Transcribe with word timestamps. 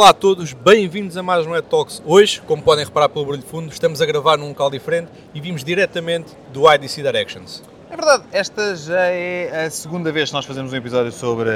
Olá 0.00 0.08
a 0.08 0.14
todos, 0.14 0.54
bem-vindos 0.54 1.18
a 1.18 1.22
mais 1.22 1.46
um 1.46 1.54
Ed 1.54 1.66
Talks. 1.68 2.02
Hoje, 2.06 2.40
como 2.46 2.62
podem 2.62 2.86
reparar 2.86 3.10
pelo 3.10 3.22
barulho 3.26 3.42
de 3.42 3.46
fundo, 3.46 3.70
estamos 3.70 4.00
a 4.00 4.06
gravar 4.06 4.38
num 4.38 4.48
local 4.48 4.70
diferente 4.70 5.12
e 5.34 5.40
vimos 5.42 5.62
diretamente 5.62 6.34
do 6.54 6.72
IDC 6.72 7.02
Directions. 7.02 7.62
É 7.90 7.96
verdade, 7.96 8.24
esta 8.32 8.74
já 8.76 8.98
é 8.98 9.66
a 9.66 9.70
segunda 9.70 10.10
vez 10.10 10.30
que 10.30 10.34
nós 10.34 10.46
fazemos 10.46 10.72
um 10.72 10.76
episódio 10.76 11.12
sobre 11.12 11.50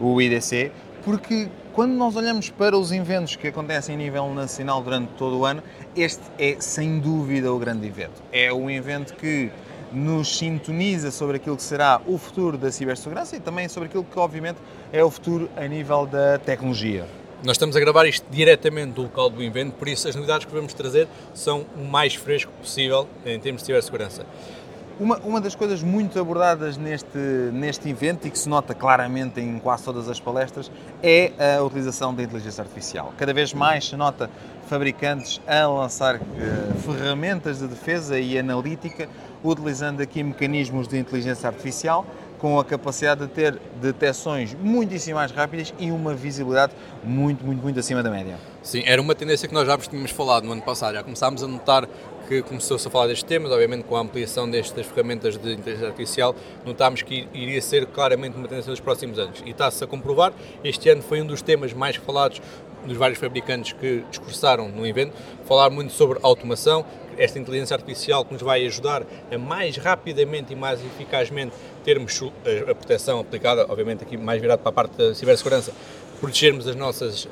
o 0.00 0.18
IDC, 0.22 0.72
porque 1.04 1.50
quando 1.74 1.92
nós 1.92 2.16
olhamos 2.16 2.48
para 2.48 2.78
os 2.78 2.90
eventos 2.92 3.36
que 3.36 3.48
acontecem 3.48 3.94
a 3.94 3.98
nível 3.98 4.32
nacional 4.32 4.80
durante 4.82 5.10
todo 5.18 5.40
o 5.40 5.44
ano, 5.44 5.62
este 5.94 6.22
é 6.38 6.56
sem 6.60 6.98
dúvida 6.98 7.52
o 7.52 7.58
grande 7.58 7.86
evento. 7.86 8.22
É 8.32 8.50
um 8.50 8.70
evento 8.70 9.12
que 9.12 9.52
nos 9.92 10.38
sintoniza 10.38 11.10
sobre 11.10 11.36
aquilo 11.36 11.58
que 11.58 11.62
será 11.62 12.00
o 12.06 12.16
futuro 12.16 12.56
da 12.56 12.72
cibersegurança 12.72 13.36
e 13.36 13.40
também 13.40 13.68
sobre 13.68 13.90
aquilo 13.90 14.04
que, 14.04 14.18
obviamente, 14.18 14.56
é 14.90 15.04
o 15.04 15.10
futuro 15.10 15.50
a 15.54 15.66
nível 15.66 16.06
da 16.06 16.38
tecnologia. 16.38 17.06
Nós 17.44 17.56
estamos 17.56 17.74
a 17.74 17.80
gravar 17.80 18.06
isto 18.06 18.24
diretamente 18.30 18.92
do 18.92 19.02
local 19.02 19.28
do 19.28 19.42
evento, 19.42 19.72
por 19.72 19.88
isso 19.88 20.06
as 20.06 20.14
novidades 20.14 20.46
que 20.46 20.54
vamos 20.54 20.72
trazer 20.74 21.08
são 21.34 21.66
o 21.76 21.84
mais 21.84 22.14
fresco 22.14 22.52
possível 22.52 23.08
em 23.26 23.36
termos 23.40 23.62
de 23.62 23.66
cibersegurança. 23.66 24.24
Uma, 25.00 25.16
uma 25.18 25.40
das 25.40 25.56
coisas 25.56 25.82
muito 25.82 26.20
abordadas 26.20 26.76
neste, 26.76 27.18
neste 27.52 27.88
evento 27.88 28.28
e 28.28 28.30
que 28.30 28.38
se 28.38 28.48
nota 28.48 28.74
claramente 28.74 29.40
em 29.40 29.58
quase 29.58 29.82
todas 29.82 30.08
as 30.08 30.20
palestras 30.20 30.70
é 31.02 31.32
a 31.56 31.60
utilização 31.64 32.14
da 32.14 32.22
inteligência 32.22 32.62
artificial. 32.62 33.12
Cada 33.18 33.34
vez 33.34 33.52
mais 33.52 33.88
se 33.88 33.96
nota 33.96 34.30
fabricantes 34.68 35.40
a 35.44 35.66
lançar 35.66 36.16
uh, 36.16 36.20
ferramentas 36.94 37.58
de 37.58 37.66
defesa 37.66 38.20
e 38.20 38.38
analítica 38.38 39.08
utilizando 39.42 40.00
aqui 40.00 40.22
mecanismos 40.22 40.86
de 40.86 40.96
inteligência 40.96 41.48
artificial 41.48 42.06
com 42.42 42.58
a 42.58 42.64
capacidade 42.64 43.20
de 43.20 43.28
ter 43.28 43.56
detecções 43.80 44.52
muitíssimo 44.52 45.14
mais 45.14 45.30
rápidas 45.30 45.72
e 45.78 45.92
uma 45.92 46.12
visibilidade 46.12 46.72
muito, 47.04 47.46
muito, 47.46 47.62
muito 47.62 47.78
acima 47.78 48.02
da 48.02 48.10
média. 48.10 48.36
Sim, 48.60 48.82
era 48.84 49.00
uma 49.00 49.14
tendência 49.14 49.46
que 49.46 49.54
nós 49.54 49.64
já 49.64 49.78
tínhamos 49.78 50.10
falado 50.10 50.42
no 50.42 50.50
ano 50.50 50.60
passado, 50.60 50.94
já 50.94 51.04
começámos 51.04 51.40
a 51.44 51.46
notar 51.46 51.88
que 52.26 52.42
começou-se 52.42 52.88
a 52.88 52.90
falar 52.90 53.06
destes 53.06 53.22
temas, 53.22 53.52
obviamente 53.52 53.84
com 53.84 53.96
a 53.96 54.00
ampliação 54.00 54.50
destas 54.50 54.86
ferramentas 54.86 55.36
de 55.38 55.52
inteligência 55.52 55.86
artificial, 55.86 56.34
notámos 56.66 57.02
que 57.02 57.28
iria 57.32 57.62
ser 57.62 57.86
claramente 57.86 58.36
uma 58.36 58.48
tendência 58.48 58.72
dos 58.72 58.80
próximos 58.80 59.20
anos. 59.20 59.40
E 59.46 59.50
está-se 59.50 59.84
a 59.84 59.86
comprovar, 59.86 60.32
este 60.64 60.88
ano 60.88 61.00
foi 61.00 61.22
um 61.22 61.26
dos 61.26 61.42
temas 61.42 61.72
mais 61.72 61.94
falados 61.94 62.42
dos 62.84 62.96
vários 62.96 63.18
fabricantes 63.18 63.72
que 63.72 64.04
discursaram 64.10 64.68
no 64.68 64.86
evento, 64.86 65.12
falar 65.44 65.70
muito 65.70 65.92
sobre 65.92 66.18
automação, 66.22 66.84
esta 67.16 67.38
inteligência 67.38 67.74
artificial 67.74 68.24
que 68.24 68.32
nos 68.32 68.42
vai 68.42 68.64
ajudar 68.66 69.02
a 69.30 69.38
mais 69.38 69.76
rapidamente 69.76 70.52
e 70.52 70.56
mais 70.56 70.80
eficazmente 70.84 71.52
termos 71.84 72.22
a 72.68 72.74
proteção 72.74 73.20
aplicada, 73.20 73.66
obviamente 73.68 74.02
aqui 74.02 74.16
mais 74.16 74.40
virado 74.40 74.60
para 74.60 74.70
a 74.70 74.72
parte 74.72 74.96
da 74.96 75.14
cibersegurança, 75.14 75.72
protegermos 76.20 76.68
as 76.68 76.76
nossas 76.76 77.24
uh, 77.24 77.28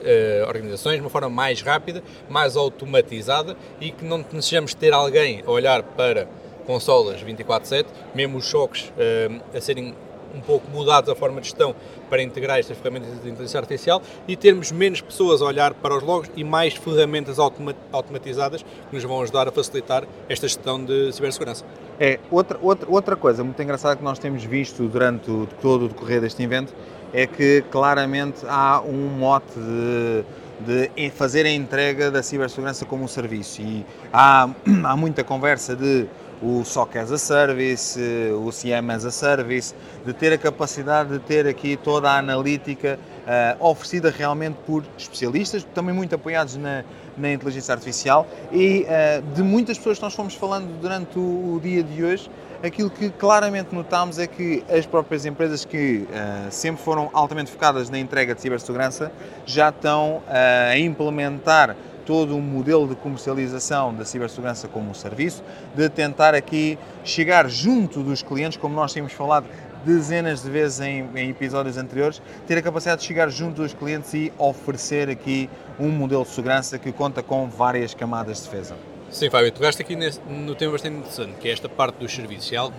organizações 0.48 0.97
de 0.97 1.01
uma 1.01 1.11
forma 1.11 1.31
mais 1.31 1.62
rápida, 1.62 2.03
mais 2.29 2.57
automatizada 2.57 3.57
e 3.81 3.92
que 3.92 4.05
não 4.05 4.19
necessitamos 4.19 4.75
ter 4.75 4.92
alguém 4.92 5.45
a 5.47 5.51
olhar 5.51 5.83
para 5.83 6.27
consolas 6.67 7.23
24/7, 7.23 7.87
mesmo 8.14 8.39
os 8.39 8.47
choques 8.47 8.89
uh, 8.89 9.57
a 9.57 9.61
serem 9.61 9.95
um 10.34 10.41
pouco 10.41 10.70
mudados 10.70 11.11
a 11.11 11.14
forma 11.14 11.41
de 11.41 11.48
gestão 11.48 11.75
para 12.09 12.23
integrar 12.23 12.59
estas 12.59 12.77
ferramentas 12.77 13.11
de 13.23 13.28
inteligência 13.28 13.59
artificial 13.59 14.03
e 14.27 14.36
termos 14.36 14.73
menos 14.73 15.00
pessoas 15.00 15.42
a 15.42 15.47
olhar 15.47 15.75
para 15.75 15.97
os 15.97 16.03
logos 16.03 16.31
e 16.36 16.45
mais 16.45 16.75
ferramentas 16.75 17.39
automatizadas 17.39 18.62
que 18.62 18.95
nos 18.95 19.05
vão 19.05 19.23
ajudar 19.23 19.48
a 19.48 19.53
facilitar 19.53 20.05
esta 20.28 20.47
gestão 20.47 20.84
de 20.84 21.12
cibersegurança. 21.12 21.64
É, 21.98 22.19
outra, 22.31 22.58
outra, 22.62 22.91
outra 22.91 23.17
coisa 23.17 23.45
muito 23.45 23.61
engraçada 23.63 23.96
que 23.96 24.02
nós 24.02 24.18
temos 24.18 24.42
visto 24.42 24.89
durante 24.89 25.30
o, 25.30 25.46
todo 25.61 25.85
o 25.85 25.89
decorrer 25.89 26.20
deste 26.20 26.42
evento 26.42 26.73
é 27.12 27.27
que 27.27 27.62
claramente 27.70 28.41
há 28.48 28.80
um 28.80 29.08
mote 29.08 29.58
de, 29.58 30.89
de 30.89 31.11
fazer 31.11 31.45
a 31.45 31.51
entrega 31.51 32.11
da 32.11 32.23
cibersegurança 32.23 32.85
como 32.86 33.05
um 33.05 33.08
serviço 33.08 33.61
e 33.61 33.85
há, 34.12 34.48
há 34.85 34.97
muita 34.97 35.24
conversa 35.24 35.77
de 35.77 36.07
o 36.42 36.64
SOC 36.64 36.96
as 36.96 37.12
a 37.12 37.18
Service, 37.18 38.01
o 38.33 38.51
CM 38.51 38.90
as 38.92 39.05
a 39.05 39.11
Service, 39.11 39.74
de 40.05 40.12
ter 40.12 40.33
a 40.33 40.39
capacidade 40.39 41.11
de 41.11 41.18
ter 41.18 41.46
aqui 41.46 41.77
toda 41.77 42.11
a 42.11 42.18
analítica 42.18 42.98
uh, 43.30 43.64
oferecida 43.64 44.11
realmente 44.11 44.56
por 44.67 44.84
especialistas, 44.96 45.67
também 45.74 45.95
muito 45.95 46.14
apoiados 46.14 46.56
na, 46.56 46.84
na 47.17 47.33
inteligência 47.33 47.74
artificial. 47.74 48.27
E 48.52 48.86
uh, 48.86 49.34
de 49.34 49.42
muitas 49.42 49.77
pessoas 49.77 49.98
que 49.98 50.05
nós 50.05 50.14
fomos 50.14 50.34
falando 50.34 50.80
durante 50.80 51.18
o, 51.18 51.55
o 51.55 51.61
dia 51.62 51.83
de 51.83 52.02
hoje, 52.02 52.30
aquilo 52.62 52.90
que 52.90 53.11
claramente 53.11 53.74
notámos 53.74 54.18
é 54.18 54.27
que 54.27 54.62
as 54.68 54.86
próprias 54.86 55.24
empresas 55.27 55.64
que 55.64 56.06
uh, 56.08 56.50
sempre 56.50 56.83
foram 56.83 57.11
altamente 57.12 57.50
focadas 57.50 57.90
na 57.90 57.98
entrega 57.98 58.34
de 58.34 58.40
cibersegurança 58.40 59.12
já 59.45 59.68
estão 59.68 60.23
a 60.29 60.77
implementar 60.79 61.77
todo 62.11 62.35
um 62.35 62.41
modelo 62.41 62.89
de 62.89 62.97
comercialização 62.97 63.95
da 63.95 64.05
cibersegurança 64.05 64.67
como 64.67 64.91
um 64.91 64.95
serviço, 64.95 65.45
de 65.77 65.89
tentar 65.89 66.35
aqui 66.35 66.77
chegar 67.05 67.48
junto 67.48 68.03
dos 68.03 68.21
clientes, 68.21 68.59
como 68.59 68.75
nós 68.75 68.93
tínhamos 68.93 69.13
falado 69.13 69.47
dezenas 69.85 70.43
de 70.43 70.51
vezes 70.51 70.81
em, 70.81 71.09
em, 71.15 71.31
episódios 71.31 71.79
anteriores, 71.79 72.21
ter 72.48 72.59
a 72.59 72.63
capacidade 72.63 73.03
de 73.03 73.07
chegar 73.07 73.31
junto 73.31 73.63
dos 73.63 73.73
clientes 73.73 74.13
e 74.13 74.33
oferecer 74.39 75.09
aqui 75.09 75.48
um 75.79 75.89
modelo 75.89 76.25
de 76.25 76.31
segurança 76.31 76.81
que 76.81 76.91
conta 76.91 77.23
com 77.23 77.48
várias 77.48 77.95
camadas 77.95 78.39
de 78.39 78.42
defesa. 78.42 78.77
Sim, 79.09 79.31
Fábio, 79.31 79.53
tu 79.53 79.61
gaste 79.61 79.81
aqui 79.81 79.95
nesse, 79.95 80.19
no 80.29 80.57
tema 80.57 80.73
bastante 80.73 80.97
interessante, 80.97 81.35
que 81.39 81.48
é 81.48 81.53
esta 81.53 81.69
parte 81.69 82.01
dos 82.01 82.13
serviços. 82.13 82.73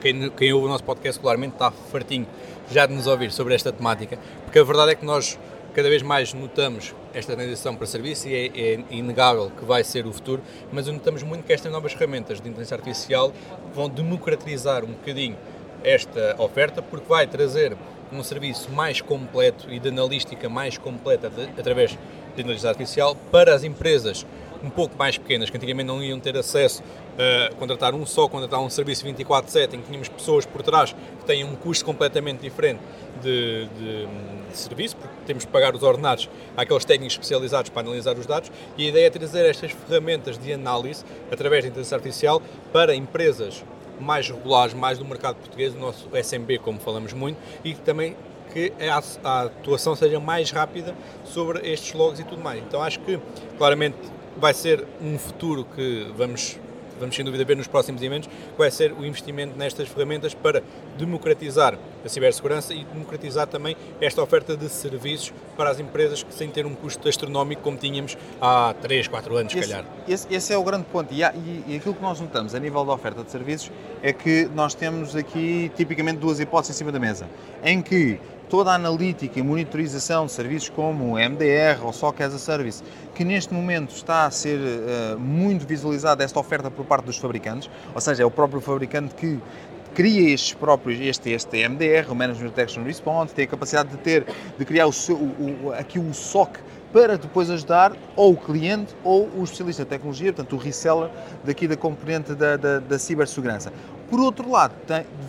Quem, 0.00 0.30
quem 0.30 0.54
ouve 0.54 0.64
o 0.64 0.70
nosso 0.70 0.84
podcast 0.84 1.18
regularmente 1.18 1.52
está 1.52 1.70
fartinho 1.70 2.26
já 2.70 2.86
de 2.86 2.94
nos 2.94 3.06
ouvir 3.06 3.30
sobre 3.30 3.54
esta 3.54 3.70
temática, 3.70 4.18
porque 4.42 4.58
a 4.58 4.64
verdade 4.64 4.92
é 4.92 4.94
que 4.94 5.04
nós 5.04 5.38
cada 5.74 5.88
vez 5.88 6.02
mais 6.02 6.32
notamos 6.32 6.94
esta 7.12 7.34
transição 7.34 7.74
para 7.74 7.86
serviço 7.86 8.28
e 8.28 8.34
é, 8.34 8.46
é, 8.46 8.84
inegável 8.90 9.50
que 9.50 9.64
vai 9.64 9.82
ser 9.82 10.06
o 10.06 10.12
futuro, 10.12 10.40
mas 10.72 10.86
notamos 10.86 11.22
muito 11.22 11.44
que 11.44 11.52
estas 11.52 11.70
novas 11.70 11.92
ferramentas 11.92 12.40
de 12.40 12.48
inteligência 12.48 12.76
artificial 12.76 13.32
vão 13.74 13.88
democratizar 13.88 14.84
um 14.84 14.92
bocadinho 14.92 15.36
esta 15.82 16.36
oferta, 16.38 16.80
porque 16.80 17.06
vai 17.08 17.26
trazer 17.26 17.76
um 18.12 18.22
serviço 18.22 18.70
mais 18.70 19.00
completo 19.00 19.70
e 19.70 19.80
de 19.80 19.88
analística 19.88 20.48
mais 20.48 20.78
completa 20.78 21.28
de, 21.28 21.42
através 21.58 21.90
de 21.90 21.98
inteligência 22.40 22.70
artificial 22.70 23.16
para 23.30 23.52
as 23.52 23.64
empresas 23.64 24.24
um 24.64 24.70
pouco 24.70 24.96
mais 24.96 25.18
pequenas, 25.18 25.50
que 25.50 25.56
antigamente 25.56 25.86
não 25.86 26.02
iam 26.02 26.18
ter 26.18 26.36
acesso 26.36 26.82
a 27.18 27.54
contratar 27.56 27.94
um 27.94 28.06
só, 28.06 28.26
contratar 28.26 28.60
um 28.60 28.70
serviço 28.70 29.04
24-7, 29.06 29.74
em 29.74 29.80
que 29.80 29.86
tínhamos 29.86 30.08
pessoas 30.08 30.46
por 30.46 30.62
trás 30.62 30.92
que 30.92 31.24
têm 31.26 31.44
um 31.44 31.54
custo 31.54 31.84
completamente 31.84 32.40
diferente 32.40 32.80
de, 33.22 33.66
de, 33.66 34.06
de, 34.50 34.56
serviço, 34.56 34.96
porque 34.96 35.13
temos 35.24 35.44
que 35.44 35.50
pagar 35.50 35.74
os 35.74 35.82
ordenados 35.82 36.28
àqueles 36.56 36.84
técnicos 36.84 37.14
especializados 37.14 37.70
para 37.70 37.82
analisar 37.82 38.16
os 38.16 38.26
dados, 38.26 38.50
e 38.76 38.86
a 38.86 38.88
ideia 38.88 39.06
é 39.06 39.10
trazer 39.10 39.44
estas 39.44 39.72
ferramentas 39.72 40.38
de 40.38 40.52
análise, 40.52 41.04
através 41.30 41.64
da 41.64 41.68
inteligência 41.68 41.96
artificial, 41.96 42.42
para 42.72 42.94
empresas 42.94 43.64
mais 44.00 44.28
regulares, 44.28 44.74
mais 44.74 44.98
do 44.98 45.04
mercado 45.04 45.36
português, 45.36 45.74
o 45.74 45.78
nosso 45.78 46.08
SMB, 46.12 46.58
como 46.58 46.78
falamos 46.80 47.12
muito, 47.12 47.38
e 47.64 47.74
também 47.74 48.16
que 48.52 48.72
a, 48.80 49.02
a 49.28 49.42
atuação 49.42 49.96
seja 49.96 50.20
mais 50.20 50.50
rápida 50.50 50.94
sobre 51.24 51.68
estes 51.68 51.92
logs 51.92 52.20
e 52.20 52.24
tudo 52.24 52.42
mais. 52.42 52.62
Então 52.62 52.82
acho 52.82 53.00
que, 53.00 53.18
claramente, 53.58 53.96
vai 54.36 54.54
ser 54.54 54.84
um 55.00 55.18
futuro 55.18 55.64
que 55.64 56.12
vamos 56.16 56.58
vamos 56.98 57.14
sem 57.14 57.24
dúvida 57.24 57.44
ver 57.44 57.56
nos 57.56 57.66
próximos 57.66 58.02
eventos, 58.02 58.28
vai 58.56 58.70
ser 58.70 58.92
o 58.92 59.04
investimento 59.04 59.56
nestas 59.58 59.88
ferramentas 59.88 60.34
para 60.34 60.62
democratizar 60.98 61.78
a 62.04 62.08
cibersegurança 62.08 62.74
e 62.74 62.84
democratizar 62.84 63.46
também 63.46 63.76
esta 64.00 64.22
oferta 64.22 64.56
de 64.56 64.68
serviços 64.68 65.32
para 65.56 65.70
as 65.70 65.80
empresas 65.80 66.22
que 66.22 66.34
sem 66.34 66.50
ter 66.50 66.66
um 66.66 66.74
custo 66.74 67.08
astronómico 67.08 67.62
como 67.62 67.76
tínhamos 67.76 68.16
há 68.40 68.74
3, 68.82 69.08
4 69.08 69.36
anos, 69.36 69.52
se 69.52 69.60
calhar. 69.60 69.84
Esse, 70.06 70.32
esse, 70.32 70.52
é 70.52 70.58
o 70.58 70.62
grande 70.62 70.84
ponto 70.84 71.12
e, 71.12 71.24
há, 71.24 71.32
e, 71.34 71.64
e, 71.66 71.76
aquilo 71.76 71.94
que 71.94 72.02
nós 72.02 72.20
notamos 72.20 72.54
a 72.54 72.58
nível 72.58 72.84
da 72.84 72.92
oferta 72.92 73.22
de 73.22 73.30
serviços 73.30 73.70
é 74.02 74.12
que 74.12 74.48
nós 74.54 74.74
temos 74.74 75.16
aqui 75.16 75.70
tipicamente 75.76 76.18
duas 76.18 76.40
hipóteses 76.40 76.76
em 76.76 76.78
cima 76.78 76.92
da 76.92 76.98
mesa, 76.98 77.28
em 77.62 77.80
que 77.80 78.20
toda 78.54 78.70
a 78.70 78.76
analítica 78.76 79.40
e 79.40 79.42
monitorização 79.42 80.26
de 80.26 80.30
serviços 80.30 80.68
como 80.68 81.14
o 81.14 81.18
MDR 81.18 81.82
ou 81.82 81.92
SOC 81.92 82.20
as 82.20 82.34
a 82.34 82.38
Service, 82.38 82.84
que 83.12 83.24
neste 83.24 83.52
momento 83.52 83.90
está 83.90 84.26
a 84.26 84.30
ser 84.30 84.60
uh, 84.60 85.18
muito 85.18 85.66
visualizada 85.66 86.22
esta 86.22 86.38
oferta 86.38 86.70
por 86.70 86.84
parte 86.84 87.06
dos 87.06 87.18
fabricantes, 87.18 87.68
ou 87.92 88.00
seja, 88.00 88.22
é 88.22 88.24
o 88.24 88.30
próprio 88.30 88.60
fabricante 88.60 89.12
que 89.16 89.40
cria 89.92 90.32
estes 90.32 90.54
próprios, 90.54 91.00
este, 91.00 91.30
este 91.30 91.68
MDR, 91.68 92.08
o 92.08 92.14
Management 92.14 92.50
Detection 92.50 92.84
Response, 92.84 93.34
tem 93.34 93.44
a 93.44 93.48
capacidade 93.48 93.88
de 93.88 93.96
ter, 93.96 94.24
de 94.56 94.64
criar 94.64 94.86
o 94.86 94.92
o, 95.10 95.66
o, 95.66 95.72
aqui 95.72 95.98
o 95.98 96.14
SOC 96.14 96.60
para 96.94 97.18
depois 97.18 97.50
ajudar 97.50 97.92
ou 98.14 98.34
o 98.34 98.36
cliente 98.36 98.94
ou 99.02 99.28
o 99.36 99.42
especialista 99.42 99.82
de 99.82 99.90
tecnologia, 99.90 100.32
portanto 100.32 100.52
o 100.52 100.56
reseller 100.56 101.10
daqui 101.42 101.66
da 101.66 101.76
componente 101.76 102.36
da, 102.36 102.56
da, 102.56 102.78
da 102.78 102.98
cibersegurança. 103.00 103.72
Por 104.14 104.20
outro 104.20 104.48
lado, 104.48 104.76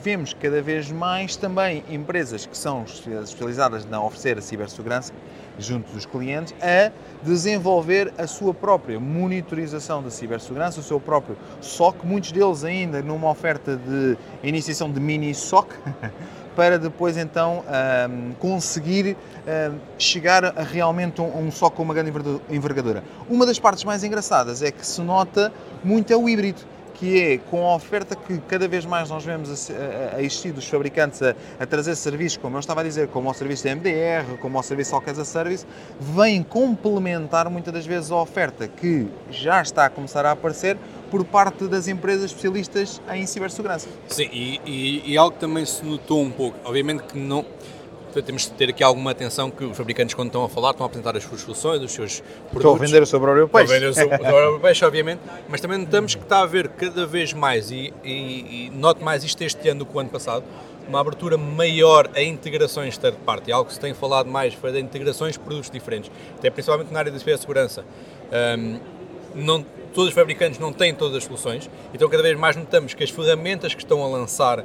vemos 0.04 0.36
cada 0.36 0.62
vez 0.62 0.92
mais 0.92 1.36
também 1.36 1.84
empresas 1.90 2.46
que 2.46 2.56
são 2.56 2.84
especializadas 2.84 3.84
na 3.84 4.00
oferecer 4.00 4.38
a 4.38 4.42
cibersegurança 4.44 5.12
junto 5.58 5.92
dos 5.92 6.06
clientes 6.06 6.54
a 6.62 6.92
desenvolver 7.24 8.14
a 8.16 8.28
sua 8.28 8.54
própria 8.54 9.00
monitorização 9.00 10.04
da 10.04 10.12
cibersegurança, 10.12 10.82
o 10.82 10.84
seu 10.84 11.00
próprio 11.00 11.36
SOC, 11.62 12.06
muitos 12.06 12.32
deles 12.32 12.64
ainda 12.64 13.02
numa 13.02 13.28
oferta 13.28 13.76
de 13.76 14.16
iniciação 14.44 14.92
de 14.92 15.00
mini 15.00 15.34
SOC, 15.34 15.70
para 16.56 16.78
depois 16.78 17.18
então 17.18 17.64
conseguir 18.38 19.18
chegar 19.98 20.46
a 20.46 20.62
realmente 20.62 21.20
um, 21.22 21.48
um 21.48 21.52
só 21.52 21.72
com 21.72 21.82
uma 21.82 21.94
grande 21.96 22.12
envergadura. 22.52 23.04
Uma 23.28 23.48
das 23.48 23.58
partes 23.58 23.84
mais 23.84 24.04
engraçadas 24.04 24.62
é 24.62 24.70
que 24.70 24.86
se 24.86 25.02
nota 25.02 25.52
muito 25.84 26.14
é 26.14 26.16
o 26.16 26.30
híbrido 26.30 26.75
que 26.96 27.22
é 27.22 27.38
com 27.38 27.66
a 27.68 27.76
oferta 27.76 28.16
que 28.16 28.38
cada 28.40 28.68
vez 28.68 28.86
mais 28.86 29.10
nós 29.10 29.24
vemos 29.24 29.70
a, 29.70 30.16
a 30.16 30.24
existir 30.24 30.52
dos 30.52 30.68
fabricantes 30.68 31.22
a, 31.22 31.36
a, 31.60 31.66
trazer 31.66 31.96
serviços, 31.96 32.38
como 32.38 32.56
eu 32.56 32.60
estava 32.60 32.82
a 32.82 32.84
dizer, 32.84 33.08
como 33.10 33.30
o 33.30 33.34
serviço 33.34 33.64
da 33.66 33.76
MDR, 33.76 34.38
como 34.42 34.58
o 34.58 34.64
serviço 34.64 34.96
All 34.96 35.04
a 35.06 35.26
Service, 35.26 35.66
vem 36.00 36.42
complementar 36.42 37.50
muitas 37.50 37.74
das 37.74 37.86
vezes 37.86 38.12
a 38.12 38.16
oferta 38.16 38.68
que 38.68 39.08
já 39.30 39.62
está 39.62 39.86
a 39.86 39.90
começar 39.90 40.26
a 40.26 40.32
aparecer 40.32 40.78
por 41.12 41.24
parte 41.24 41.68
das 41.68 41.88
empresas 41.88 42.26
especialistas 42.26 43.02
em 43.14 43.26
cibersegurança. 43.26 43.88
Sim, 44.08 44.30
e, 44.32 44.62
e, 44.66 45.12
e 45.12 45.18
algo 45.18 45.34
que 45.34 45.40
também 45.40 45.66
se 45.66 45.86
notou 45.86 46.22
um 46.22 46.32
pouco, 46.32 46.58
obviamente 46.64 47.04
que 47.04 47.18
não 47.18 47.46
temos 48.22 48.44
de 48.44 48.52
ter 48.52 48.70
aqui 48.70 48.84
alguma 48.84 49.12
atenção 49.12 49.50
que 49.50 49.64
os 49.64 49.78
fabricantes, 49.78 50.14
quando 50.14 50.28
estão 50.28 50.44
a 50.44 50.50
falar, 50.50 50.72
estão 50.72 50.86
a 50.86 50.88
apresentar 50.88 51.16
as 51.16 51.24
suas 51.24 51.42
soluções, 51.42 51.82
os 51.82 51.92
seus 51.92 52.20
produtos. 52.20 52.56
Estão 52.56 52.76
a 52.76 52.78
vender 52.78 53.02
o 53.02 53.06
seu 53.06 53.20
próprio 53.20 53.48
peixe. 53.48 53.64
Estão 53.64 53.76
a 53.76 53.80
vender 53.80 53.90
o 53.90 53.94
seu 53.94 54.10
próprio 54.10 54.60
peixe, 54.62 54.86
obviamente, 54.86 55.22
mas 55.48 55.62
também 55.62 55.78
notamos 55.78 56.16
que 56.16 56.24
está 56.24 56.40
a 56.40 56.44
haver 56.44 56.70
cada 56.70 57.06
vez 57.06 57.34
mais, 57.34 57.72
e, 57.72 57.94
e, 58.04 58.68
e 58.68 58.72
noto 58.74 59.04
mais 59.04 59.24
isto 59.24 59.42
este 59.42 59.70
ano 59.70 59.80
do 59.80 59.86
que 59.86 59.96
o 59.96 60.00
ano 60.00 60.10
passado, 60.10 60.44
uma 60.88 61.00
abertura 61.00 61.38
maior 61.38 62.10
a 62.16 62.22
integrações 62.22 62.98
third 62.98 63.18
party. 63.26 63.52
Algo 63.52 63.68
que 63.68 63.74
se 63.74 63.80
tem 63.80 63.94
falado 63.94 64.30
mais 64.30 64.54
foi 64.54 64.72
de 64.72 64.80
integrações 64.80 65.34
de 65.34 65.40
produtos 65.40 65.70
diferentes, 65.70 66.12
até 66.38 66.50
principalmente 66.50 66.92
na 66.92 67.00
área 67.00 67.12
da 67.12 67.20
cibersegurança. 67.20 67.84
Um, 68.58 68.80
não, 69.36 69.66
todos 69.96 70.10
os 70.10 70.14
fabricantes 70.14 70.60
não 70.60 70.72
têm 70.72 70.94
todas 70.94 71.18
as 71.18 71.24
soluções, 71.24 71.70
então 71.94 72.08
cada 72.08 72.22
vez 72.22 72.38
mais 72.38 72.56
notamos 72.56 72.94
que 72.94 73.04
as 73.04 73.10
ferramentas 73.10 73.74
que 73.74 73.82
estão 73.82 74.04
a 74.04 74.08
lançar 74.08 74.64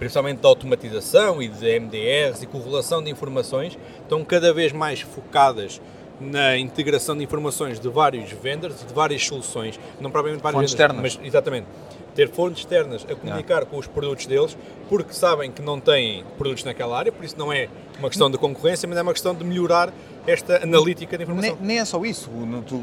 principalmente 0.00 0.40
de 0.40 0.46
automatização 0.46 1.42
e 1.42 1.48
de 1.48 1.78
MDRs 1.78 2.42
e 2.42 2.46
correlação 2.46 3.02
de 3.04 3.10
informações, 3.10 3.78
estão 4.00 4.24
cada 4.24 4.50
vez 4.50 4.72
mais 4.72 5.02
focadas 5.02 5.78
na 6.18 6.56
integração 6.56 7.16
de 7.16 7.22
informações 7.22 7.78
de 7.78 7.88
vários 7.88 8.30
vendors 8.32 8.80
e 8.82 8.86
de 8.86 8.94
várias 8.94 9.24
soluções, 9.24 9.78
não 10.00 10.10
propriamente 10.10 10.42
várias 10.42 10.58
fontes 10.58 10.72
vendors, 10.72 10.96
externas, 10.96 11.16
mas 11.18 11.26
exatamente 11.26 11.66
ter 12.14 12.30
fontes 12.30 12.60
externas 12.60 13.06
a 13.08 13.14
comunicar 13.14 13.64
com 13.66 13.76
os 13.76 13.86
produtos 13.86 14.26
deles, 14.26 14.56
porque 14.88 15.12
sabem 15.12 15.52
que 15.52 15.62
não 15.62 15.78
têm 15.78 16.24
produtos 16.36 16.64
naquela 16.64 16.98
área, 16.98 17.12
por 17.12 17.24
isso 17.24 17.38
não 17.38 17.52
é 17.52 17.68
uma 17.98 18.08
questão 18.08 18.30
de 18.30 18.36
concorrência, 18.38 18.88
mas 18.88 18.98
é 18.98 19.02
uma 19.02 19.12
questão 19.12 19.34
de 19.34 19.44
melhorar 19.44 19.92
esta 20.26 20.62
analítica 20.62 21.16
de 21.16 21.24
informação. 21.24 21.56
Nem, 21.56 21.66
nem 21.66 21.78
é 21.78 21.84
só 21.84 22.02
isso. 22.04 22.30
Tu, 22.66 22.82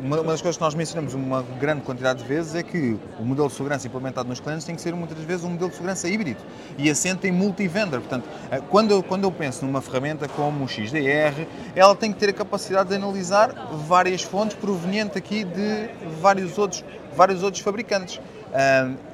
uma, 0.00 0.20
uma, 0.20 0.32
das 0.32 0.40
coisas 0.40 0.56
que 0.56 0.62
nós 0.62 0.74
mencionamos 0.74 1.14
uma 1.14 1.42
grande 1.58 1.82
quantidade 1.82 2.22
de 2.22 2.28
vezes 2.28 2.54
é 2.54 2.62
que 2.62 2.96
o 3.18 3.24
modelo 3.24 3.48
de 3.48 3.54
segurança 3.54 3.86
implementado 3.86 4.28
nos 4.28 4.40
clientes 4.40 4.64
tem 4.64 4.74
que 4.74 4.80
ser 4.80 4.94
muitas 4.94 5.18
vezes 5.18 5.44
um 5.44 5.50
modelo 5.50 5.70
de 5.70 5.76
segurança 5.76 6.08
híbrido 6.08 6.40
e 6.76 6.88
assenta 6.90 7.26
em 7.26 7.32
multi-vendor. 7.32 8.00
Portanto, 8.00 8.28
eh, 8.50 8.60
quando 8.68 8.90
eu, 8.90 9.02
quando 9.02 9.24
eu 9.24 9.32
penso 9.32 9.64
numa 9.64 9.80
ferramenta 9.80 10.28
como 10.28 10.64
o 10.64 10.68
XDR, 10.68 11.46
ela 11.74 11.94
tem 11.96 12.12
que 12.12 12.18
ter 12.18 12.30
a 12.30 12.32
capacidade 12.32 12.90
de 12.90 12.94
analisar 12.94 13.52
várias 13.86 14.22
fontes 14.22 14.56
provenientes 14.56 15.16
aqui 15.16 15.44
de 15.44 15.88
vários 16.20 16.58
outros, 16.58 16.84
vários 17.14 17.42
outros 17.42 17.62
fabricantes 17.62 18.20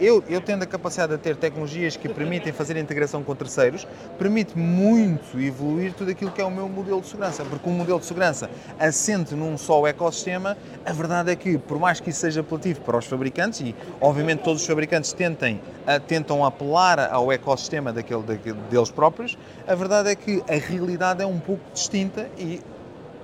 eu, 0.01 0.23
eu 0.29 0.41
tendo 0.41 0.63
a 0.63 0.67
capacidade 0.67 1.13
de 1.13 1.19
ter 1.19 1.37
tecnologias 1.37 1.97
que 1.97 2.09
permitem 2.09 2.53
fazer 2.53 2.77
integração 2.77 3.23
com 3.23 3.35
terceiros, 3.35 3.87
permite 4.19 4.57
muito 4.57 5.41
evoluir 5.41 5.93
tudo 5.93 6.11
aquilo 6.11 6.31
que 6.31 6.41
é 6.41 6.45
o 6.45 6.51
meu 6.51 6.69
modelo 6.69 7.01
de 7.01 7.09
segurança, 7.09 7.45
porque 7.45 7.69
um 7.69 7.73
modelo 7.73 7.99
de 7.99 8.07
segurança 8.07 8.49
assente 8.79 9.35
num 9.35 9.59
só 9.59 9.87
ecossistema, 9.87 10.57
a 10.85 10.93
verdade 10.93 11.31
é 11.31 11.37
que, 11.37 11.59
por 11.59 11.79
mais 11.79 12.01
que 12.01 12.11
isso 12.11 12.21
seja 12.21 12.41
apelativo 12.41 12.81
para 12.83 12.99
os 12.99 13.07
fabricantes, 13.07 13.61
e 13.61 13.75
obviamente 14.01 14.41
todos 14.41 14.63
os 14.63 14.67
fabricantes 14.67 15.13
tentem, 15.13 15.61
tentam 16.07 16.45
apelar 16.45 17.13
ao 17.13 17.33
ecossistema 17.33 17.93
daquele, 17.93 18.23
daquele, 18.23 18.59
deles 18.71 18.91
próprios, 18.91 19.37
a 19.67 19.75
verdade 19.75 20.11
é 20.11 20.15
que 20.15 20.43
a 20.49 20.55
realidade 20.55 21.23
é 21.23 21.27
um 21.27 21.39
pouco 21.39 21.63
distinta 21.73 22.29
e, 22.39 22.61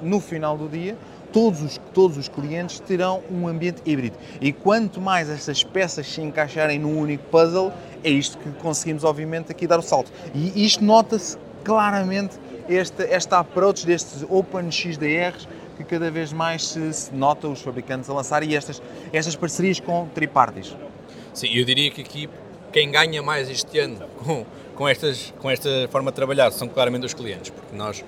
no 0.03 0.21
final 0.21 0.57
do 0.57 0.69
dia, 0.69 0.97
todos 1.33 1.63
os, 1.63 1.81
todos 1.95 2.17
os 2.17 2.29
clientes 2.29 2.81
terão 2.81 3.23
um 3.31 3.47
ambiente 3.47 3.83
híbrido. 3.85 4.17
E 4.41 4.53
quanto 4.53 5.01
mais 5.01 5.29
essas 5.29 5.63
peças 5.63 6.07
se 6.07 6.21
encaixarem 6.21 6.79
num 6.79 6.99
único 6.99 7.25
puzzle, 7.25 7.73
é 8.03 8.11
isto 8.11 8.39
que 8.39 8.51
conseguimos, 8.61 9.05
obviamente, 9.05 9.51
aqui 9.51 9.67
dar 9.67 9.79
o 9.79 9.83
salto. 9.83 10.13
E 10.35 10.65
isto 10.65 10.85
nota-se 10.85 11.37
claramente, 11.65 12.37
esta, 12.69 13.03
esta 13.05 13.39
approach 13.39 13.85
destes 13.87 14.25
Open 14.29 14.71
XDRs, 14.71 15.47
que 15.77 15.85
cada 15.85 16.11
vez 16.11 16.33
mais 16.33 16.69
se, 16.69 16.93
se 16.93 17.15
nota 17.15 17.49
os 17.49 17.61
fabricantes 17.61 18.09
a 18.11 18.15
lançar 18.15 18.43
e 18.43 18.55
estas, 18.55 18.83
estas 19.13 19.35
parcerias 19.35 19.81
com 19.81 20.09
triparties. 20.15 20.77
Sim, 21.33 21.49
eu 21.55 21.65
diria 21.65 21.91
que 21.91 22.03
aqui 22.03 22.29
quem 22.73 22.91
ganha 22.91 23.23
mais 23.23 23.49
este 23.49 23.79
ano 23.79 24.07
com, 24.19 24.45
com, 24.75 24.89
estas, 24.89 25.33
com 25.39 25.51
esta 25.51 25.89
forma 25.91 26.11
de 26.11 26.17
trabalhar 26.17 26.51
são 26.53 26.69
claramente 26.69 27.07
os 27.07 27.15
clientes, 27.15 27.51
porque 27.51 27.75
nós 27.75 28.05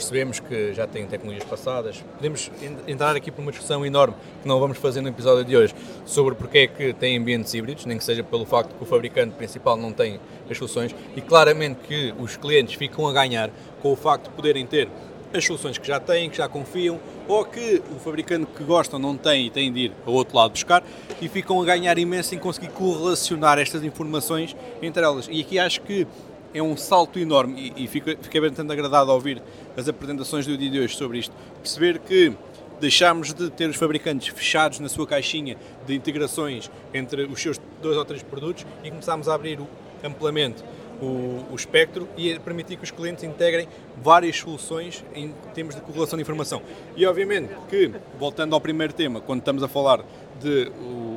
percebemos 0.00 0.40
que 0.40 0.72
já 0.72 0.86
têm 0.86 1.06
tecnologias 1.06 1.44
passadas. 1.44 2.02
Podemos 2.16 2.50
entrar 2.88 3.14
aqui 3.14 3.30
por 3.30 3.42
uma 3.42 3.50
discussão 3.50 3.84
enorme 3.84 4.14
que 4.40 4.48
não 4.48 4.58
vamos 4.58 4.78
fazer 4.78 5.02
no 5.02 5.08
episódio 5.08 5.44
de 5.44 5.54
hoje 5.54 5.74
sobre 6.06 6.34
porque 6.34 6.58
é 6.58 6.66
que 6.66 6.92
tem 6.94 7.18
ambientes 7.18 7.52
híbridos, 7.52 7.84
nem 7.84 7.98
que 7.98 8.04
seja 8.04 8.24
pelo 8.24 8.46
facto 8.46 8.74
que 8.74 8.82
o 8.82 8.86
fabricante 8.86 9.34
principal 9.36 9.76
não 9.76 9.92
tem 9.92 10.18
as 10.50 10.56
soluções 10.56 10.94
e 11.14 11.20
claramente 11.20 11.80
que 11.86 12.14
os 12.18 12.34
clientes 12.34 12.74
ficam 12.74 13.06
a 13.06 13.12
ganhar 13.12 13.50
com 13.82 13.92
o 13.92 13.96
facto 13.96 14.30
de 14.30 14.30
poderem 14.30 14.66
ter 14.66 14.88
as 15.34 15.44
soluções 15.44 15.76
que 15.76 15.86
já 15.86 16.00
têm, 16.00 16.30
que 16.30 16.38
já 16.38 16.48
confiam, 16.48 16.98
ou 17.28 17.44
que 17.44 17.82
o 17.94 18.00
fabricante 18.00 18.46
que 18.56 18.64
gostam 18.64 18.98
não 18.98 19.16
tem 19.16 19.46
e 19.46 19.50
tem 19.50 19.70
de 19.72 19.80
ir 19.80 19.92
ao 20.06 20.14
outro 20.14 20.36
lado 20.36 20.52
buscar 20.52 20.82
e 21.20 21.28
ficam 21.28 21.60
a 21.60 21.64
ganhar 21.64 21.96
imenso 21.98 22.34
em 22.34 22.38
conseguir 22.38 22.70
correlacionar 22.70 23.58
estas 23.58 23.84
informações 23.84 24.56
entre 24.82 25.04
elas. 25.04 25.28
E 25.30 25.40
aqui 25.40 25.58
acho 25.58 25.82
que 25.82 26.06
é 26.52 26.62
um 26.62 26.76
salto 26.76 27.18
enorme 27.18 27.72
e, 27.76 27.84
e 27.84 27.86
fiquei, 27.86 28.16
fiquei 28.20 28.40
bastante 28.40 28.72
agradado 28.72 29.10
a 29.10 29.14
ouvir 29.14 29.42
as 29.76 29.88
apresentações 29.88 30.46
do 30.46 30.56
dia 30.56 30.70
de 30.70 30.80
hoje 30.80 30.96
sobre 30.96 31.18
isto. 31.18 31.34
Perceber 31.62 31.98
que 31.98 32.32
deixámos 32.80 33.32
de 33.32 33.50
ter 33.50 33.68
os 33.68 33.76
fabricantes 33.76 34.28
fechados 34.28 34.80
na 34.80 34.88
sua 34.88 35.06
caixinha 35.06 35.56
de 35.86 35.94
integrações 35.94 36.70
entre 36.94 37.24
os 37.24 37.40
seus 37.40 37.60
dois 37.82 37.96
ou 37.96 38.04
três 38.04 38.22
produtos 38.22 38.66
e 38.82 38.90
começámos 38.90 39.28
a 39.28 39.34
abrir 39.34 39.60
amplamente 40.02 40.64
o, 41.00 41.44
o, 41.50 41.54
espectro 41.54 42.08
e 42.16 42.32
a 42.32 42.40
permitir 42.40 42.76
que 42.76 42.84
os 42.84 42.90
clientes 42.90 43.24
integrem 43.24 43.66
várias 44.02 44.36
soluções 44.36 45.04
em 45.14 45.32
termos 45.54 45.74
de 45.74 45.80
correlação 45.80 46.16
de 46.16 46.22
informação. 46.22 46.62
E 46.96 47.06
obviamente 47.06 47.50
que, 47.68 47.90
voltando 48.18 48.54
ao 48.54 48.60
primeiro 48.60 48.92
tema, 48.92 49.20
quando 49.20 49.40
estamos 49.40 49.62
a 49.62 49.68
falar 49.68 50.04
de 50.40 50.70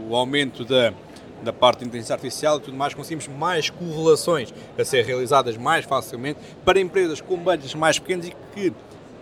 o 0.10 0.16
aumento 0.16 0.64
da 0.64 0.94
da 1.42 1.52
parte 1.52 1.80
de 1.80 1.86
inteligência 1.86 2.14
artificial 2.14 2.58
e 2.58 2.62
tudo 2.62 2.78
mais, 2.78 2.94
conseguimos 2.94 3.28
mais 3.28 3.70
correlações 3.70 4.54
a 4.78 4.86
ser 4.86 5.04
realizadas 5.06 5.58
mais 5.58 5.86
facilmente 5.86 6.40
para 6.64 6.80
empresas 6.80 7.20
com 7.20 7.38
budgets 7.38 7.76
mais 7.76 8.00
pequenos 8.00 8.28
e 8.28 8.36
que, 8.54 8.74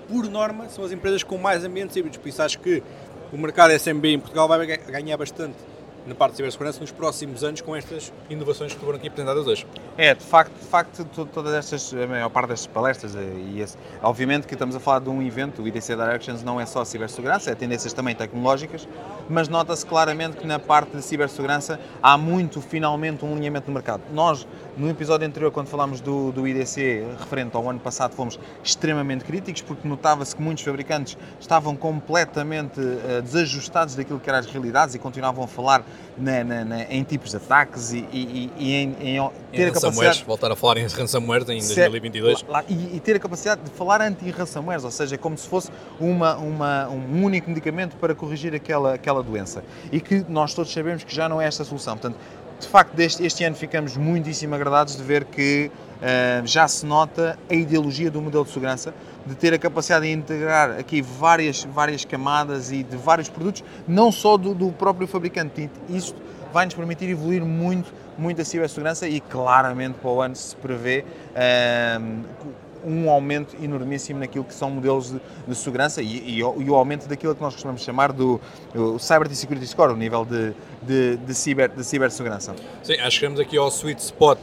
por 0.08 0.30
norma, 0.30 0.70
são 0.70 0.84
as 0.84 0.91
empresas 0.91 1.24
com 1.24 1.38
mais 1.38 1.63
ambientes 1.63 1.96
híbridos. 1.96 2.20
Por 2.20 2.30
isso 2.30 2.41
acho 2.41 2.60
que 2.60 2.84
o 3.32 3.38
mercado 3.38 3.72
SMB 3.72 4.06
em 4.06 4.20
Portugal 4.20 4.48
vai 4.48 4.65
ganhar 4.65 5.18
bastante 5.18 5.56
na 6.05 6.15
parte 6.15 6.31
de 6.31 6.38
cibersegurança 6.38 6.79
nos 6.79 6.91
próximos 6.91 7.43
anos 7.43 7.62
com 7.62 7.75
estas 7.75 8.12
inovações 8.29 8.74
que 8.74 8.79
foram 8.79 8.98
aqui 8.98 9.08
apresentadas 9.08 9.46
hoje. 9.48 9.67
É, 9.98 10.13
de 10.15 10.24
facto, 10.24 10.53
de 10.53 10.65
facto 10.65 11.05
todas 11.25 11.53
estas, 11.53 11.93
a 11.93 12.08
maior 12.08 12.29
parte 12.29 12.50
destas 12.50 12.67
palestras, 12.67 13.15
eh, 13.15 13.20
e 13.53 13.62
esse, 13.62 13.77
obviamente 14.01 14.48
que 14.48 14.53
estamos 14.53 14.75
a 14.75 14.79
falar 14.79 15.00
de 15.00 15.10
um 15.10 15.22
evento, 15.22 15.62
o 15.62 15.67
IDC 15.67 15.96
Directions 15.96 16.43
não 16.43 16.60
é 16.60 16.65
só 16.65 16.84
cibersegurança, 16.84 17.51
é 17.51 17.55
tendências 17.55 17.93
também 17.93 18.15
tecnológicas, 18.15 18.88
mas 19.29 19.48
nota-se 19.48 19.86
claramente 19.86 20.38
que 20.38 20.48
na 20.48 20.60
parte 20.60 20.96
de 20.96 21.01
cibersegurança 21.01 21.79
há 22.01 22.17
muito, 22.17 22.62
finalmente, 22.62 23.24
um 23.24 23.34
alinhamento 23.34 23.67
no 23.67 23.74
mercado. 23.74 24.01
Nós, 24.13 24.48
no 24.77 24.89
episódio 24.89 25.27
anterior, 25.27 25.51
quando 25.51 25.67
falámos 25.67 26.01
do, 26.01 26.31
do 26.31 26.48
IDC 26.48 27.05
referente 27.20 27.55
ao 27.55 27.70
ano 27.70 27.79
passado, 27.79 28.13
fomos 28.13 28.39
extremamente 28.63 29.24
críticos, 29.24 29.62
porque 29.62 29.88
notava-se 29.88 30.36
que 30.36 30.41
muitos 30.41 30.63
fabricantes 30.63 31.17
estavam 31.39 31.75
completamente 31.75 32.79
uh, 32.79 33.22
desajustados 33.22 33.96
daquilo 33.96 34.20
que 34.20 34.29
eram 34.29 34.39
as 34.39 34.46
realidades 34.46 34.96
e 34.96 35.00
continuavam 35.00 35.43
a 35.43 35.48
falar 35.48 35.84
na, 36.17 36.43
na, 36.43 36.65
na, 36.65 36.83
em 36.83 37.03
tipos 37.03 37.31
de 37.31 37.38
ataques 37.38 37.91
e, 37.91 38.05
e, 38.12 38.51
e 38.57 38.74
em, 38.74 38.95
em, 39.00 39.29
ter 39.51 39.63
em 39.63 39.69
a 39.69 39.71
capacidade... 39.71 40.24
voltar 40.25 40.51
a 40.51 40.55
falar 40.55 40.77
em 40.77 40.88
ransomware 40.88 41.41
em 41.43 41.60
2022. 41.60 42.43
Lá, 42.48 42.63
e, 42.67 42.95
e, 42.95 43.00
ter 43.00 43.15
a 43.15 43.19
capacidade 43.19 43.62
de 43.62 43.69
falar 43.71 44.01
anti-ransomware, 44.01 44.83
ou 44.83 44.91
seja, 44.91 45.17
como 45.17 45.38
se 45.38 45.48
fosse 45.48 45.71
uma, 46.00 46.36
uma, 46.38 46.89
um 46.89 47.24
único 47.24 47.50
medicamento 47.50 47.95
para 47.98 48.13
corrigir 48.13 48.53
aquela, 48.53 48.93
aquela 48.93 49.24
doença. 49.24 49.63
E 49.91 50.00
que 50.00 50.25
nós 50.27 50.53
todos 50.53 50.71
sabemos 50.71 51.03
que 51.03 51.13
já 51.13 51.27
não 51.27 51.41
é 51.41 51.45
esta 51.45 51.63
a 51.63 51.65
solução. 51.65 51.98
Portanto, 51.98 52.17
de 52.62 52.68
facto, 52.68 52.94
deste, 52.96 53.25
este 53.25 53.44
ano 53.44 53.56
ficamos 53.56 53.98
muitíssimo 53.98 54.53
agradados 54.53 54.96
de 54.96 55.03
ver 55.03 55.25
que 55.25 55.72
uh, 55.98 56.46
já 56.46 56.68
se 56.68 56.86
nota 56.86 57.38
a 57.50 57.53
ideologia 57.53 58.10
do 58.10 58.22
modelo 58.22 58.46
de 58.46 58.51
segurança, 58.51 58.94
de 59.25 59.36
ter 59.36 59.53
a 59.53 59.58
capacidade 59.58 60.06
de 60.06 60.12
integrar 60.12 60.72
aqui 60.72 61.01
várias, 61.01 61.63
várias 61.63 62.06
camadas 62.06 62.72
e 62.72 62.84
de 62.84 62.96
vários 62.96 63.30
produtos, 63.30 63.63
não 63.88 64.12
só 64.12 64.38
do, 64.38 64.53
do 64.53 64.72
próprio 64.72 65.08
fabricante. 65.08 65.70
Isto 65.89 66.15
vai 66.53 66.65
nos 66.65 66.75
permitir 66.75 67.10
evoluir 67.10 67.44
muito, 67.44 67.94
muito 68.18 68.41
a 68.41 68.46
cibersegurança 68.46 69.08
e 69.08 69.20
claramente 69.20 69.96
para 69.96 70.10
o 70.10 70.22
ano 70.22 70.36
se 70.36 70.56
prevê 70.56 71.03
um, 72.00 72.24
um 72.85 73.09
aumento 73.09 73.55
enormíssimo 73.61 74.19
naquilo 74.19 74.43
que 74.43 74.53
são 74.53 74.69
modelos 74.69 75.11
de, 75.11 75.21
de 75.47 75.55
segurança 75.55 76.01
e, 76.01 76.05
e, 76.05 76.39
e, 76.39 76.43
o 76.43 76.75
aumento 76.75 77.07
daquilo 77.07 77.35
que 77.35 77.41
nós 77.41 77.53
costumamos 77.53 77.81
chamar 77.81 78.11
do 78.11 78.39
Cyber 79.00 79.33
Security 79.33 79.67
Score, 79.67 79.93
o 79.93 79.95
nível 79.95 80.25
de, 80.25 80.53
de, 80.81 81.17
de, 81.17 81.33
ciber, 81.33 81.69
de 81.69 81.83
cibersegurança. 81.83 82.55
Sim, 82.83 82.93
acho 82.93 83.03
que 83.03 83.11
chegamos 83.11 83.39
aqui 83.39 83.57
ao 83.57 83.69
sweet 83.69 84.01
spot 84.01 84.39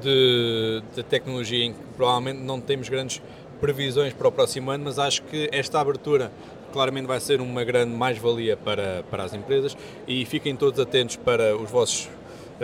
de, 0.00 0.82
de 0.94 1.02
tecnologia 1.02 1.64
em 1.64 1.72
que 1.72 1.80
provavelmente 1.96 2.40
não 2.40 2.60
temos 2.60 2.88
grandes 2.88 3.22
previsões 3.60 4.12
para 4.12 4.28
o 4.28 4.32
próximo 4.32 4.70
ano, 4.70 4.84
mas 4.84 4.98
acho 4.98 5.22
que 5.24 5.48
esta 5.52 5.80
abertura 5.80 6.30
claramente 6.72 7.06
vai 7.06 7.20
ser 7.20 7.40
uma 7.40 7.64
grande 7.64 7.94
mais-valia 7.94 8.56
para, 8.56 9.02
para 9.10 9.24
as 9.24 9.32
empresas 9.32 9.76
e 10.06 10.24
fiquem 10.26 10.54
todos 10.54 10.78
atentos 10.78 11.16
para 11.16 11.56
os 11.56 11.70
vossos 11.70 12.08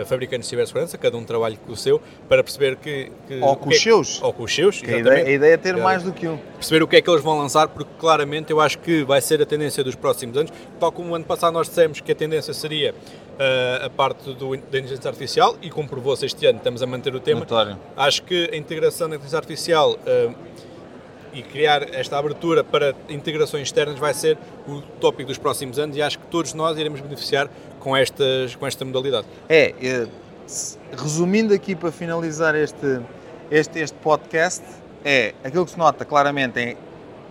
fabricantes 0.05 0.47
de 0.47 0.49
cibersegurança, 0.49 0.97
cada 0.97 1.17
um 1.17 1.23
trabalha 1.23 1.57
com 1.65 1.71
o 1.71 1.75
seu, 1.75 2.01
para 2.27 2.43
perceber 2.43 2.75
que... 2.77 3.11
que 3.27 3.39
ou 3.39 3.55
com 3.55 3.69
os 3.69 3.75
é 3.75 3.79
seus. 3.79 4.21
Ou 4.21 4.33
com 4.33 4.43
os 4.43 4.53
seus, 4.53 4.81
a 4.83 4.97
ideia, 4.97 5.25
a 5.25 5.29
ideia, 5.29 5.53
é 5.53 5.57
ter 5.57 5.77
mais 5.77 6.03
do 6.03 6.11
que 6.11 6.27
um. 6.27 6.37
Perceber 6.55 6.83
o 6.83 6.87
que 6.87 6.95
é 6.95 7.01
que 7.01 7.09
eles 7.09 7.23
vão 7.23 7.37
lançar, 7.37 7.67
porque 7.67 7.91
claramente 7.99 8.51
eu 8.51 8.59
acho 8.59 8.79
que 8.79 9.03
vai 9.03 9.21
ser 9.21 9.41
a 9.41 9.45
tendência 9.45 9.83
dos 9.83 9.95
próximos 9.95 10.37
anos, 10.37 10.51
tal 10.79 10.91
como 10.91 11.11
o 11.11 11.15
ano 11.15 11.25
passado 11.25 11.53
nós 11.53 11.67
dissemos 11.67 12.01
que 12.01 12.11
a 12.11 12.15
tendência 12.15 12.53
seria 12.53 12.93
uh, 12.93 13.85
a 13.85 13.89
parte 13.89 14.33
do, 14.33 14.49
da 14.57 14.79
inteligência 14.79 15.07
artificial, 15.07 15.55
e 15.61 15.69
comprovou-se 15.69 16.25
este 16.25 16.45
ano, 16.45 16.57
estamos 16.57 16.81
a 16.81 16.85
manter 16.85 17.13
o 17.15 17.19
tema. 17.19 17.41
Notório. 17.41 17.77
Acho 17.95 18.23
que 18.23 18.49
a 18.51 18.55
integração 18.55 19.07
da 19.09 19.15
inteligência 19.15 19.37
artificial... 19.37 19.91
Uh, 19.91 20.53
e 21.33 21.41
criar 21.41 21.93
esta 21.93 22.17
abertura 22.17 22.63
para 22.63 22.93
integrações 23.09 23.63
externas 23.63 23.97
vai 23.97 24.13
ser 24.13 24.37
o 24.67 24.81
tópico 24.99 25.29
dos 25.29 25.37
próximos 25.37 25.79
anos 25.79 25.97
e 25.97 26.01
acho 26.01 26.19
que 26.19 26.27
todos 26.27 26.53
nós 26.53 26.77
iremos 26.77 27.01
beneficiar 27.01 27.49
com, 27.79 27.95
estas, 27.95 28.55
com 28.55 28.67
esta 28.67 28.85
modalidade. 28.85 29.27
É, 29.49 29.73
é 29.81 30.07
resumindo 30.95 31.53
aqui 31.53 31.75
para 31.75 31.91
finalizar 31.91 32.55
este, 32.55 32.99
este, 33.49 33.79
este 33.79 33.97
podcast, 33.99 34.63
é 35.03 35.33
aquilo 35.43 35.65
que 35.65 35.71
se 35.71 35.77
nota 35.77 36.05
claramente 36.05 36.59
é 36.59 36.77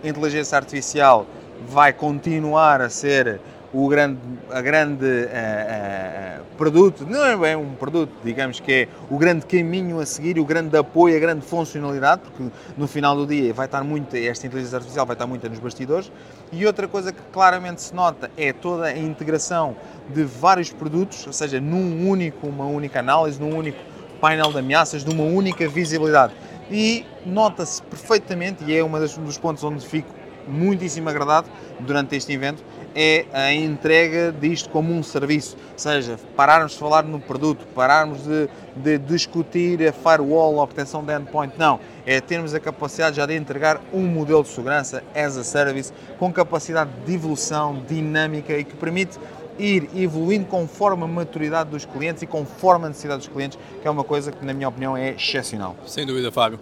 inteligência 0.03 0.57
artificial 0.57 1.25
vai 1.67 1.93
continuar 1.93 2.81
a 2.81 2.89
ser 2.89 3.39
o 3.73 3.87
grande, 3.87 4.19
a 4.51 4.61
grande 4.61 5.05
uh, 5.05 6.39
uh, 6.39 6.43
produto, 6.55 7.07
não 7.09 7.25
é 7.25 7.35
bem 7.35 7.55
um 7.55 7.73
produto, 7.73 8.11
digamos 8.23 8.59
que 8.59 8.71
é 8.71 8.87
o 9.09 9.17
grande 9.17 9.47
caminho 9.47 9.99
a 9.99 10.05
seguir, 10.05 10.39
o 10.39 10.45
grande 10.45 10.77
apoio, 10.77 11.17
a 11.17 11.19
grande 11.19 11.43
funcionalidade, 11.43 12.21
porque 12.21 12.53
no 12.77 12.87
final 12.87 13.15
do 13.15 13.25
dia 13.25 13.51
vai 13.51 13.65
estar 13.65 13.83
muito, 13.83 14.15
esta 14.15 14.45
inteligência 14.45 14.77
artificial 14.77 15.07
vai 15.07 15.15
estar 15.15 15.25
muito 15.25 15.49
nos 15.49 15.57
bastidores. 15.57 16.11
E 16.51 16.63
outra 16.67 16.87
coisa 16.87 17.11
que 17.11 17.21
claramente 17.31 17.81
se 17.81 17.95
nota 17.95 18.29
é 18.37 18.53
toda 18.53 18.85
a 18.85 18.95
integração 18.97 19.75
de 20.07 20.23
vários 20.23 20.71
produtos, 20.71 21.25
ou 21.25 21.33
seja, 21.33 21.59
num 21.59 22.07
único, 22.07 22.45
uma 22.45 22.65
única 22.65 22.99
análise, 22.99 23.41
num 23.41 23.57
único 23.57 23.79
painel 24.21 24.51
de 24.51 24.59
ameaças, 24.59 25.03
numa 25.03 25.23
única 25.23 25.67
visibilidade. 25.67 26.33
E 26.69 27.05
nota-se 27.25 27.81
perfeitamente, 27.81 28.63
e 28.65 28.77
é 28.77 28.83
um 28.83 28.91
dos 29.25 29.37
pontos 29.39 29.63
onde 29.63 29.85
fico 29.85 30.22
muitíssimo 30.47 31.09
agradado 31.09 31.49
durante 31.79 32.15
este 32.15 32.31
evento, 32.33 32.63
é 32.95 33.25
a 33.33 33.53
entrega 33.53 34.31
disto 34.31 34.69
como 34.69 34.93
um 34.93 35.01
serviço, 35.01 35.57
ou 35.71 35.79
seja, 35.79 36.19
pararmos 36.35 36.73
de 36.73 36.77
falar 36.77 37.03
no 37.03 37.19
produto, 37.19 37.65
pararmos 37.73 38.23
de, 38.23 38.47
de 38.75 38.97
discutir 38.99 39.87
a 39.87 39.91
firewall, 39.91 40.59
a 40.59 40.63
obtenção 40.63 41.03
de 41.03 41.13
endpoint, 41.13 41.53
não, 41.57 41.79
é 42.05 42.21
termos 42.21 42.53
a 42.53 42.59
capacidade 42.59 43.17
já 43.17 43.25
de 43.25 43.35
entregar 43.35 43.81
um 43.91 44.05
modelo 44.05 44.43
de 44.43 44.49
segurança 44.49 45.03
as 45.15 45.37
a 45.37 45.43
service 45.43 45.91
com 46.19 46.31
capacidade 46.31 46.91
de 47.05 47.13
evolução 47.13 47.81
dinâmica 47.87 48.57
e 48.57 48.63
que 48.63 48.75
permite 48.75 49.17
ir 49.57 49.89
evoluindo 49.95 50.45
conforme 50.45 51.03
a 51.03 51.07
maturidade 51.07 51.69
dos 51.69 51.85
clientes 51.85 52.23
e 52.23 52.27
conforme 52.27 52.85
a 52.85 52.89
necessidade 52.89 53.19
dos 53.19 53.27
clientes, 53.27 53.57
que 53.81 53.87
é 53.87 53.91
uma 53.91 54.03
coisa 54.03 54.31
que, 54.31 54.43
na 54.45 54.53
minha 54.53 54.67
opinião, 54.67 54.97
é 54.97 55.11
excepcional. 55.11 55.75
Sem 55.85 56.05
dúvida, 56.05 56.31
Fábio. 56.31 56.59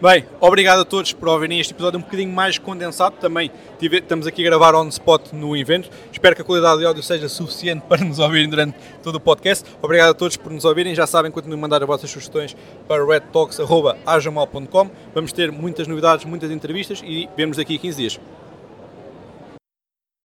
Bem, 0.00 0.24
obrigado 0.40 0.80
a 0.80 0.84
todos 0.84 1.12
por 1.12 1.28
ouvirem 1.28 1.60
este 1.60 1.74
episódio 1.74 1.98
um 1.98 2.02
bocadinho 2.02 2.32
mais 2.32 2.56
condensado. 2.56 3.16
Também 3.20 3.50
tive, 3.78 3.98
estamos 3.98 4.26
aqui 4.26 4.40
a 4.40 4.44
gravar 4.44 4.74
on 4.74 4.88
spot 4.88 5.32
no 5.32 5.54
evento. 5.54 5.90
Espero 6.10 6.34
que 6.34 6.40
a 6.40 6.44
qualidade 6.44 6.80
de 6.80 6.86
áudio 6.86 7.02
seja 7.02 7.28
suficiente 7.28 7.82
para 7.88 8.02
nos 8.02 8.18
ouvirem 8.18 8.48
durante 8.48 8.78
todo 9.02 9.16
o 9.16 9.20
podcast. 9.20 9.68
Obrigado 9.82 10.10
a 10.10 10.14
todos 10.14 10.36
por 10.36 10.50
nos 10.50 10.64
ouvirem. 10.64 10.94
Já 10.94 11.06
sabem, 11.06 11.30
continuem 11.30 11.58
a 11.58 11.60
mandar 11.60 11.82
as 11.82 11.86
vossas 11.86 12.10
sugestões 12.10 12.56
para 12.88 13.04
redtalks.ajamal.com. 13.04 14.90
Vamos 15.14 15.32
ter 15.32 15.52
muitas 15.52 15.86
novidades, 15.86 16.24
muitas 16.24 16.50
entrevistas 16.50 17.02
e 17.04 17.28
vemos 17.36 17.58
daqui 17.58 17.76
a 17.76 17.78
15 17.78 17.96
dias. 17.96 18.20